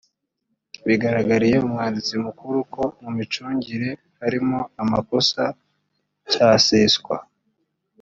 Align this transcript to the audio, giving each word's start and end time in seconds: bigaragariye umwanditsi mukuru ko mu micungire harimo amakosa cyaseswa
bigaragariye 0.87 1.55
umwanditsi 1.59 2.13
mukuru 2.25 2.57
ko 2.73 2.83
mu 3.01 3.09
micungire 3.17 3.89
harimo 4.19 4.59
amakosa 4.81 5.43
cyaseswa 6.31 7.15